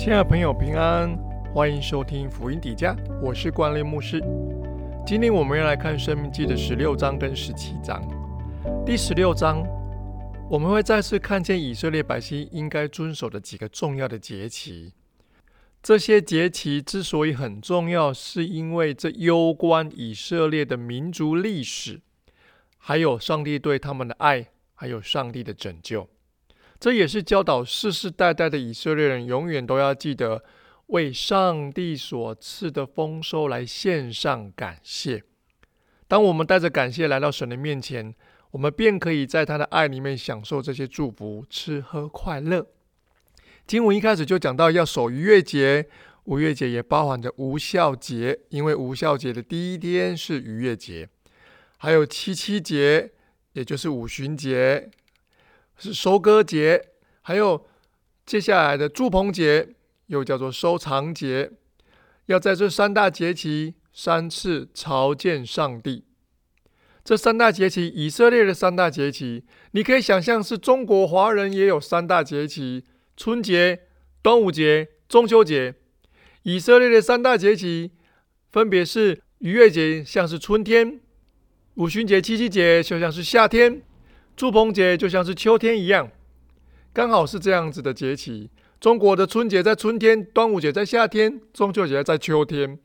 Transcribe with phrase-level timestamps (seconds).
[0.00, 1.14] 亲爱的朋友，平安，
[1.52, 4.18] 欢迎收听福音底价，我是关烈牧师。
[5.06, 8.02] 今天我们要来看《生命记》的十六章跟十七章。
[8.86, 9.62] 第十六章，
[10.48, 14.94] 我们会再次看见以色列百姓应该遵守的几个重要的节期。
[15.82, 22.00] 这些节期之所以很重要，是因为这攸关以色列的民族历史，
[22.78, 26.08] 还有上帝对他们的爱，还有上帝的拯救。
[26.80, 30.42] 这也是教导世世代代的以色列人永远都要记得
[30.86, 35.22] 为上帝所赐的丰收来献上感谢。
[36.08, 38.14] 当我们带着感谢来到神的面前，
[38.52, 42.66] 我们便可以在他的爱里面享受这些祝福，吃喝快乐。
[43.66, 45.86] 经文一开始就讲到要守逾越节，
[46.24, 51.08] 逾越节也包含着无孝节，因为无孝节的第一天是逾越节，
[51.76, 53.12] 还有七七节，
[53.52, 54.90] 也就是五旬节。
[55.80, 56.90] 是收割节，
[57.22, 57.66] 还有
[58.26, 59.74] 接下来的祝棚节，
[60.06, 61.50] 又叫做收藏节，
[62.26, 66.04] 要在这三大节期三次朝见上帝。
[67.02, 69.42] 这三大节期，以色列的三大节期，
[69.72, 72.84] 你可以想象是中国华人也有三大节期：
[73.16, 73.80] 春节、
[74.22, 75.74] 端午节、中秋节。
[76.42, 77.92] 以色列的三大节期
[78.52, 81.00] 分别是逾越节，像是春天；
[81.74, 83.82] 五旬节、七夕节，就像是夏天。
[84.40, 86.10] 祝棚节就像是秋天一样，
[86.94, 88.48] 刚好是这样子的节气。
[88.80, 92.78] 中国的春节在春天，端午节在夏天，中秋节在秋天。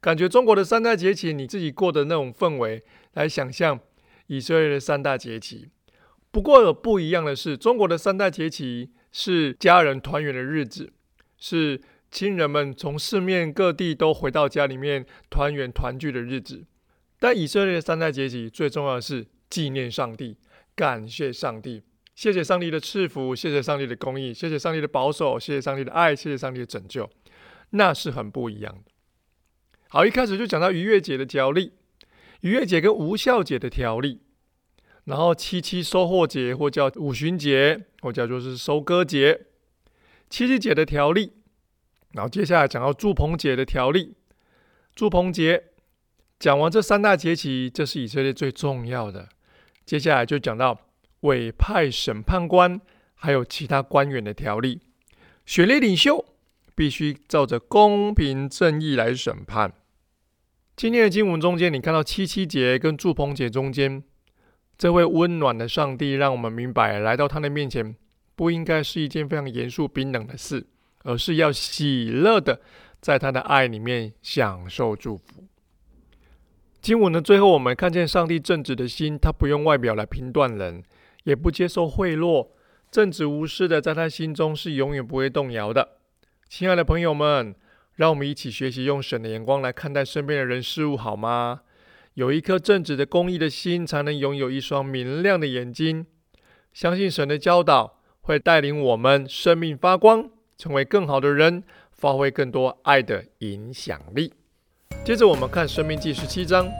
[0.00, 2.80] 感觉中国的三大节气，你自己过的那种氛围，
[3.14, 3.80] 来想象
[4.28, 5.70] 以色列的三大节气。
[6.30, 10.92] 不过有不一样的是，中国的三大节气是家人团圆的日子，
[11.36, 11.80] 是
[12.12, 16.62] 亲人们从四面各地都回到家里面团圆团聚的日子。
[17.18, 20.36] 但以色列的三大节气最重要的是纪念上帝。
[20.80, 21.82] 感谢上帝，
[22.14, 27.06] 谢谢上帝的赐福，谢谢上帝的公义，谢谢上帝的保守，谢谢上帝的爱，谢谢上帝的拯救，
[27.72, 28.90] 那是很不一样的。
[29.88, 31.74] 好，一开始就讲到逾越节的条例，
[32.40, 34.22] 逾越节跟无效节的条例，
[35.04, 39.48] 然后七七收获节或叫五旬节，或叫做是收割节，
[40.30, 41.34] 七七节的条例，
[42.12, 44.14] 然后接下来讲到祝棚节的条例，
[44.94, 45.64] 祝棚节
[46.38, 49.28] 讲完这三大节期，这是以色列最重要的。
[49.84, 50.78] 接下来就讲到
[51.20, 52.80] 委派审判官，
[53.14, 54.80] 还有其他官员的条例。
[55.44, 56.24] 选立领袖
[56.74, 59.72] 必须照着公平正义来审判。
[60.76, 64.02] 今天的经文中间，你看到七七节跟祝棚节中间，
[64.78, 67.94] 这位温暖的上帝让我们明白，来到他的面前
[68.34, 70.66] 不应该是一件非常严肃冰冷的事，
[71.02, 72.62] 而是要喜乐的
[73.00, 75.49] 在他的爱里面享受祝福。
[76.80, 80.82] 经文的最后，我们看见上帝正直的心，他不用外表来评断人，
[81.24, 82.48] 也不接受贿赂，
[82.90, 85.96] 正直无私的，在他心中是永远不会动摇的。
[86.48, 87.54] 亲爱的朋友们，
[87.96, 91.60] 让我们一起学习用神的眼光来看待身边的人事物，好吗？
[92.14, 96.06] 有一颗正直的公义的心，才能拥有一双明亮的眼睛。
[96.72, 101.62] 相信神的教导会带领我们生命发光，成为更好的人，
[101.92, 104.32] 发挥更多爱的影响力。
[105.02, 106.70] 接着我们看《生命记》十七章。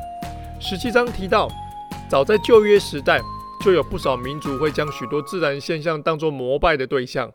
[0.61, 1.49] 十七章提到，
[2.09, 3.19] 早在旧约时代，
[3.65, 7.33] 就有不少民族会将许多自然现象当作膜拜的对象。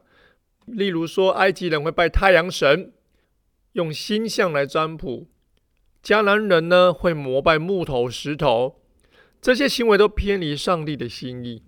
[0.68, 2.94] 例如说，埃及人会拜太阳神，
[3.73, 5.28] 用星象来占卜；
[6.03, 8.79] 迦南人呢会膜拜木头、石头。
[9.41, 11.63] 这些行为都偏离上帝的心意。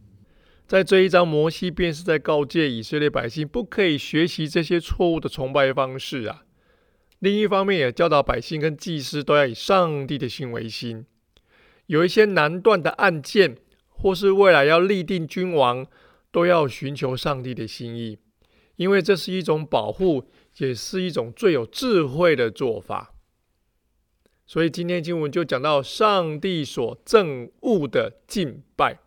[0.67, 6.43] 在这一章，摩西便是在告诫以色列百姓，不可以学习这些错误的崇拜方式啊。
[7.19, 11.05] 另一方面，也教导百姓跟祭司都要以上帝的心为心。
[11.87, 13.57] 有一些难断的案件，
[13.89, 15.87] 或是未来要立定君王，
[16.31, 18.19] 都要寻求上帝的心意，
[18.75, 23.13] 因为这是一种保护，也是一种最有智慧的做法。
[24.45, 28.99] 所以今天经文就讲到上帝所憎恶的敬拜，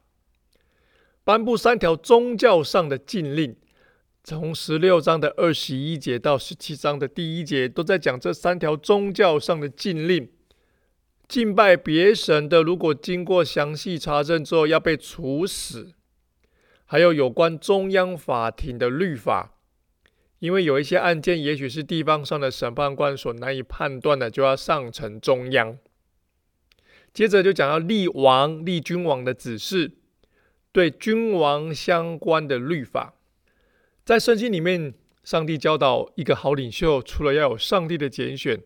[1.22, 3.56] 颁布三条宗教上的禁令。
[4.30, 10.30] 从十六章的二十一节到十七章的第一节，都在讲这三条宗教上的禁令。
[11.26, 15.94] 敬拜别神的，如果经过详细查证之后要被处死；
[16.86, 19.56] 还有有关中央法庭的律法，
[20.38, 25.76] 因为有一些案件也许是地方上的审判官所难以判断的，就要上呈中央。
[27.12, 29.90] 接着就讲到立王、立君王的指示，
[30.70, 33.14] 对君王相关的律法。
[34.04, 38.60] 在圣经里面，上帝教导一个好领袖，除了要有上帝的拣选，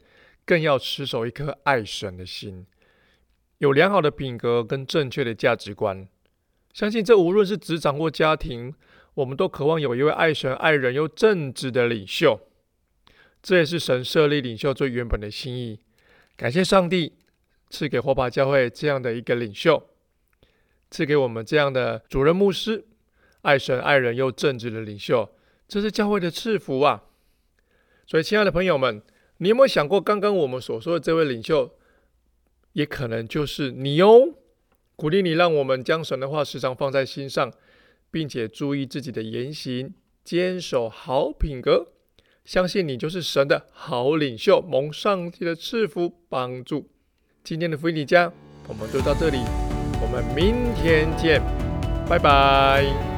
[0.44, 2.66] 更要持守一颗爱神的心，
[3.58, 6.08] 有良好的品格跟正确的价值观。
[6.72, 8.74] 相信这无论是职场或家庭，
[9.14, 12.40] 我们都渴望有一位爱神、爱人又正直的领袖。
[13.42, 15.78] 这也是神设立领袖最原本的心意。
[16.36, 17.12] 感谢上帝
[17.68, 19.90] 赐给火把教会这样的一个领袖，
[20.90, 22.86] 赐给我们这样的主任牧师，
[23.44, 25.30] 爱神爱人又正直的领袖，
[25.68, 27.04] 这是教会的赐福啊！
[28.06, 29.02] 所以，亲爱的朋友们，
[29.36, 31.70] 你有没有想过，刚刚我们所说的这位领袖，
[32.72, 34.34] 也可能就是你哦？
[34.96, 37.52] 鼓励你，让我们将神的话时常放在心上，
[38.10, 39.92] 并且注意自己的言行，
[40.24, 41.88] 坚守好品格。
[42.46, 46.90] 相信你就是神的好领袖，蒙上帝的赐福帮助。
[47.42, 48.32] 今天的福音礼家，
[48.68, 49.38] 我们就到这里，
[50.00, 51.42] 我们明天见，
[52.08, 53.13] 拜拜。